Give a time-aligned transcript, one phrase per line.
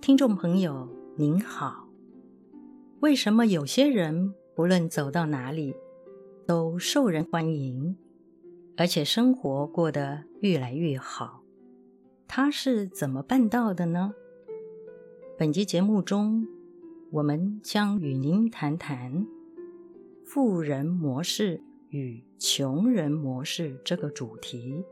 [0.00, 1.86] 听众朋友您好，
[3.00, 5.76] 为什么有些人不论走到哪里
[6.46, 7.94] 都受人欢迎，
[8.78, 11.42] 而且生活过得越来越好？
[12.26, 14.14] 他是怎么办到的呢？
[15.38, 16.48] 本集节目中，
[17.10, 19.26] 我们将与您谈谈
[20.24, 24.82] 富人模式与穷人模式这个主题。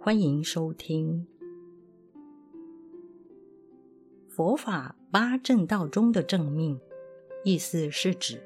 [0.00, 1.28] 欢迎收听。
[4.34, 6.80] 佛法八正道中的正命，
[7.44, 8.42] 意思是指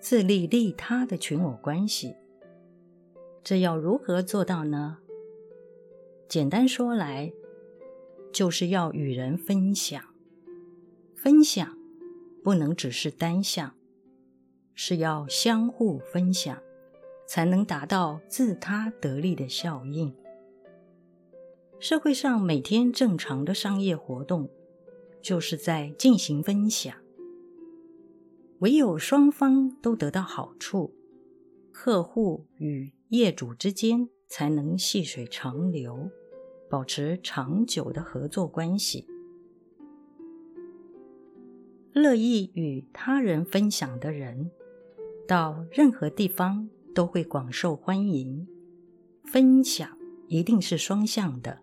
[0.00, 2.16] 自利利他的群偶关系。
[3.44, 4.98] 这要如何做到呢？
[6.28, 7.32] 简单说来，
[8.32, 10.02] 就是要与人分享。
[11.14, 11.78] 分享
[12.42, 13.76] 不能只是单向，
[14.74, 16.60] 是要相互分享，
[17.28, 20.12] 才能达到自他得利的效应。
[21.78, 24.50] 社会上每天正常的商业活动，
[25.22, 26.94] 就是在进行分享。
[28.58, 30.94] 唯有双方都得到好处，
[31.70, 36.10] 客户与业主之间才能细水长流，
[36.68, 39.06] 保持长久的合作关系。
[41.92, 44.50] 乐意与他人分享的人，
[45.26, 48.46] 到任何地方都会广受欢迎。
[49.24, 49.98] 分享
[50.28, 51.61] 一定是双向的。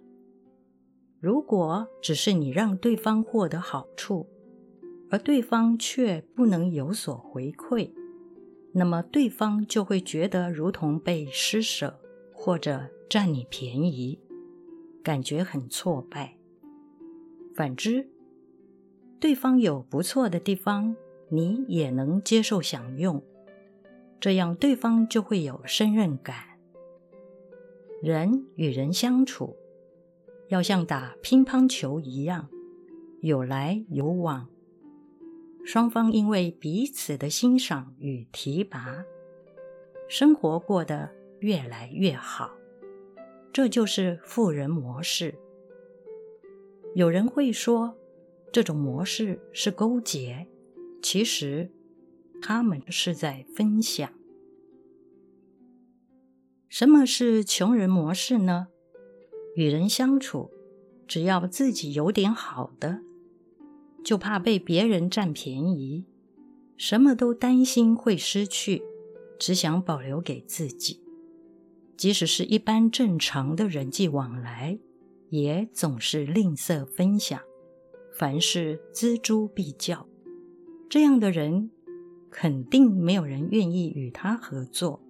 [1.19, 4.27] 如果只是你让对方获得好处，
[5.09, 7.91] 而对方却不能有所回馈，
[8.71, 11.99] 那么对方就会觉得如同被施舍
[12.31, 14.19] 或者占你便宜，
[15.03, 16.37] 感觉很挫败。
[17.53, 18.07] 反之，
[19.19, 20.95] 对方有不错的地方，
[21.27, 23.21] 你也能接受享用，
[24.21, 26.35] 这样对方就会有胜任感。
[28.01, 29.57] 人与人相处，
[30.49, 32.49] 要像打乒乓球一样，
[33.21, 34.49] 有来有往，
[35.63, 39.05] 双方因为彼此的欣赏与提拔，
[40.07, 42.51] 生活过得越来越好。
[43.53, 45.35] 这就是富人模式。
[46.95, 47.95] 有人会说，
[48.51, 50.47] 这种模式是勾结，
[51.01, 51.71] 其实
[52.41, 54.11] 他们是在分享。
[56.67, 58.67] 什么是穷人模式呢？
[59.59, 60.49] 与人相处，
[61.05, 63.01] 只要自己有点好的，
[64.05, 66.05] 就怕被别人占便宜，
[66.77, 68.81] 什么都担心会失去，
[69.37, 71.01] 只想保留给自己。
[71.97, 74.79] 即使是一般正常的人际往来，
[75.27, 77.41] 也总是吝啬分享，
[78.13, 80.07] 凡事锱铢必较。
[80.89, 81.69] 这样的人，
[82.31, 85.01] 肯定没有人愿意与他合作，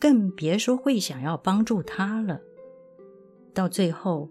[0.00, 2.40] 更别说会想要帮助他了。
[3.54, 4.30] 到最后，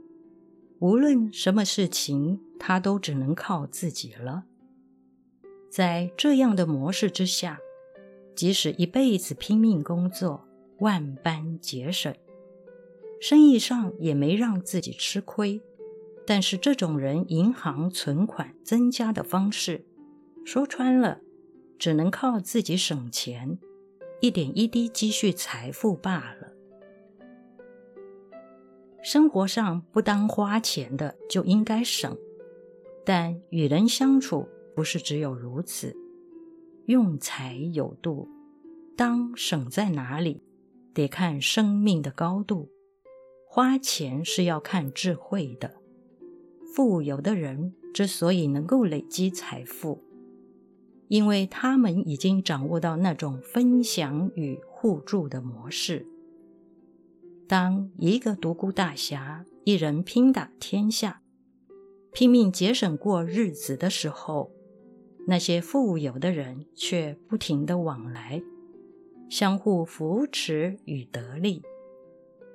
[0.80, 4.46] 无论什么事情，他都只能靠自己了。
[5.70, 7.60] 在这样的模式之下，
[8.36, 10.48] 即使一辈子拼命工作，
[10.80, 12.14] 万般节省，
[13.20, 15.62] 生意上也没让自己吃亏，
[16.26, 19.86] 但是这种人银行存款增加的方式，
[20.44, 21.22] 说穿了，
[21.78, 23.60] 只能靠自己省钱，
[24.20, 26.51] 一点一滴积蓄财富罢了。
[29.04, 32.16] 生活上不当花钱的就应该省，
[33.04, 35.96] 但与人相处不是只有如此，
[36.86, 38.30] 用财有度，
[38.96, 40.44] 当省在哪里，
[40.94, 42.70] 得看生命的高度。
[43.48, 45.74] 花钱是要看智慧的。
[46.74, 50.04] 富有的人之所以能够累积财富，
[51.08, 56.06] 因为他们已经掌握到那种分享与互助的模式。
[57.52, 61.22] 当一个独孤大侠一人拼打天下，
[62.14, 64.50] 拼命节省过日子的时候，
[65.28, 68.42] 那些富有的人却不停的往来，
[69.30, 71.62] 相互扶持与得利。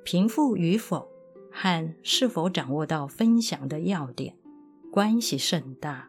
[0.03, 1.07] 贫富与否
[1.53, 4.35] 和是否掌握到分享的要点，
[4.91, 6.09] 关系甚大。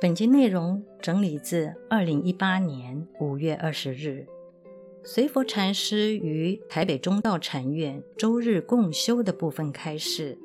[0.00, 4.26] 本集内容整理自二零一八年五月二十日。
[5.08, 10.36] 随佛禅师于台北中道禅院周日共修的部分开示，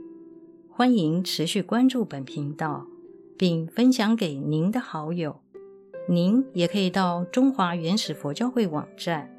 [0.70, 2.86] 欢迎持续关注本频道，
[3.36, 5.40] 并分享给您的好友。
[6.08, 9.36] 您也可以到中华原始佛教会网站，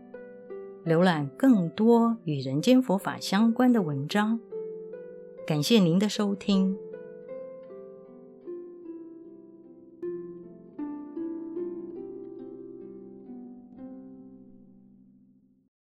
[0.84, 4.40] 浏览更多与人间佛法相关的文章。
[5.46, 6.76] 感谢您的收听。